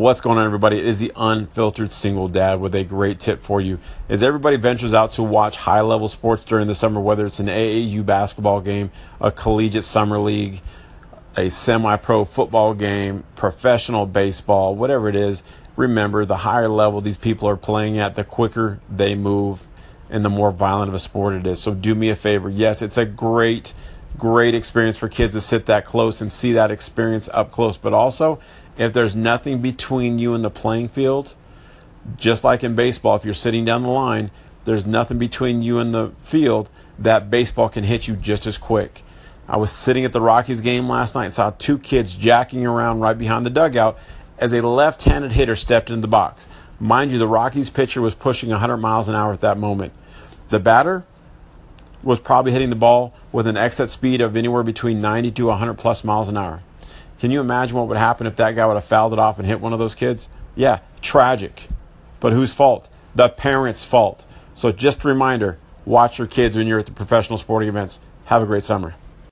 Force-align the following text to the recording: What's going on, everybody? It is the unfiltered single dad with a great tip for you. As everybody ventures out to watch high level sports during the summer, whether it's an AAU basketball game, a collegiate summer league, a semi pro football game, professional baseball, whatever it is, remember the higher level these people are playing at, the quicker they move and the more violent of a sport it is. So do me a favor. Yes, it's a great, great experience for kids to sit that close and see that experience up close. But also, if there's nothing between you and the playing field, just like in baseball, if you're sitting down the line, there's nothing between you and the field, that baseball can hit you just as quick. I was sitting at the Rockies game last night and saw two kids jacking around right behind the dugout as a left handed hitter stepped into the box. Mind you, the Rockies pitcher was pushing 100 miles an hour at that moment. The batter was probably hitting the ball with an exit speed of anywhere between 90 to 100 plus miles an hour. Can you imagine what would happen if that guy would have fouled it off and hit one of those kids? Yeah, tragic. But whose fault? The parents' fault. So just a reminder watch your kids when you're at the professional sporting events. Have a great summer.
What's 0.00 0.22
going 0.22 0.38
on, 0.38 0.46
everybody? 0.46 0.78
It 0.78 0.86
is 0.86 0.98
the 0.98 1.12
unfiltered 1.14 1.92
single 1.92 2.26
dad 2.26 2.58
with 2.58 2.74
a 2.74 2.84
great 2.84 3.20
tip 3.20 3.42
for 3.42 3.60
you. 3.60 3.78
As 4.08 4.22
everybody 4.22 4.56
ventures 4.56 4.94
out 4.94 5.12
to 5.12 5.22
watch 5.22 5.58
high 5.58 5.82
level 5.82 6.08
sports 6.08 6.42
during 6.42 6.68
the 6.68 6.74
summer, 6.74 7.02
whether 7.02 7.26
it's 7.26 7.38
an 7.38 7.48
AAU 7.48 8.06
basketball 8.06 8.62
game, 8.62 8.90
a 9.20 9.30
collegiate 9.30 9.84
summer 9.84 10.18
league, 10.18 10.62
a 11.36 11.50
semi 11.50 11.98
pro 11.98 12.24
football 12.24 12.72
game, 12.72 13.24
professional 13.36 14.06
baseball, 14.06 14.74
whatever 14.74 15.06
it 15.06 15.14
is, 15.14 15.42
remember 15.76 16.24
the 16.24 16.38
higher 16.38 16.70
level 16.70 17.02
these 17.02 17.18
people 17.18 17.46
are 17.46 17.58
playing 17.58 17.98
at, 17.98 18.14
the 18.14 18.24
quicker 18.24 18.80
they 18.88 19.14
move 19.14 19.60
and 20.08 20.24
the 20.24 20.30
more 20.30 20.50
violent 20.50 20.88
of 20.88 20.94
a 20.94 20.98
sport 20.98 21.34
it 21.34 21.46
is. 21.46 21.60
So 21.60 21.74
do 21.74 21.94
me 21.94 22.08
a 22.08 22.16
favor. 22.16 22.48
Yes, 22.48 22.80
it's 22.80 22.96
a 22.96 23.04
great, 23.04 23.74
great 24.18 24.54
experience 24.54 24.96
for 24.96 25.08
kids 25.08 25.34
to 25.34 25.40
sit 25.40 25.66
that 25.66 25.84
close 25.84 26.20
and 26.20 26.30
see 26.30 26.52
that 26.52 26.70
experience 26.70 27.28
up 27.32 27.50
close. 27.50 27.76
But 27.76 27.92
also, 27.92 28.38
if 28.76 28.92
there's 28.92 29.16
nothing 29.16 29.60
between 29.60 30.18
you 30.18 30.34
and 30.34 30.44
the 30.44 30.50
playing 30.50 30.88
field, 30.88 31.34
just 32.16 32.44
like 32.44 32.64
in 32.64 32.74
baseball, 32.74 33.16
if 33.16 33.24
you're 33.24 33.34
sitting 33.34 33.64
down 33.64 33.82
the 33.82 33.88
line, 33.88 34.30
there's 34.64 34.86
nothing 34.86 35.18
between 35.18 35.62
you 35.62 35.78
and 35.78 35.94
the 35.94 36.12
field, 36.20 36.70
that 36.98 37.30
baseball 37.30 37.68
can 37.68 37.84
hit 37.84 38.08
you 38.08 38.16
just 38.16 38.46
as 38.46 38.58
quick. 38.58 39.02
I 39.48 39.56
was 39.56 39.72
sitting 39.72 40.04
at 40.04 40.12
the 40.12 40.20
Rockies 40.20 40.60
game 40.60 40.88
last 40.88 41.14
night 41.14 41.26
and 41.26 41.34
saw 41.34 41.50
two 41.50 41.78
kids 41.78 42.14
jacking 42.14 42.64
around 42.64 43.00
right 43.00 43.18
behind 43.18 43.44
the 43.44 43.50
dugout 43.50 43.98
as 44.38 44.52
a 44.52 44.62
left 44.62 45.02
handed 45.02 45.32
hitter 45.32 45.56
stepped 45.56 45.90
into 45.90 46.02
the 46.02 46.08
box. 46.08 46.46
Mind 46.78 47.10
you, 47.10 47.18
the 47.18 47.26
Rockies 47.26 47.68
pitcher 47.68 48.00
was 48.00 48.14
pushing 48.14 48.50
100 48.50 48.76
miles 48.76 49.08
an 49.08 49.14
hour 49.14 49.32
at 49.32 49.40
that 49.40 49.58
moment. 49.58 49.92
The 50.50 50.60
batter 50.60 51.04
was 52.02 52.20
probably 52.20 52.52
hitting 52.52 52.70
the 52.70 52.76
ball 52.76 53.14
with 53.32 53.46
an 53.46 53.56
exit 53.56 53.90
speed 53.90 54.20
of 54.20 54.36
anywhere 54.36 54.62
between 54.62 55.00
90 55.00 55.30
to 55.32 55.46
100 55.46 55.74
plus 55.74 56.04
miles 56.04 56.28
an 56.28 56.36
hour. 56.36 56.62
Can 57.18 57.30
you 57.30 57.40
imagine 57.40 57.76
what 57.76 57.88
would 57.88 57.98
happen 57.98 58.26
if 58.26 58.36
that 58.36 58.52
guy 58.52 58.66
would 58.66 58.74
have 58.74 58.84
fouled 58.84 59.12
it 59.12 59.18
off 59.18 59.38
and 59.38 59.46
hit 59.46 59.60
one 59.60 59.72
of 59.72 59.78
those 59.78 59.94
kids? 59.94 60.28
Yeah, 60.56 60.80
tragic. 61.02 61.68
But 62.18 62.32
whose 62.32 62.54
fault? 62.54 62.88
The 63.14 63.28
parents' 63.28 63.84
fault. 63.84 64.24
So 64.54 64.72
just 64.72 65.04
a 65.04 65.08
reminder 65.08 65.58
watch 65.84 66.18
your 66.18 66.26
kids 66.26 66.56
when 66.56 66.66
you're 66.66 66.78
at 66.78 66.86
the 66.86 66.92
professional 66.92 67.38
sporting 67.38 67.68
events. 67.68 67.98
Have 68.26 68.42
a 68.42 68.46
great 68.46 68.64
summer. 68.64 68.94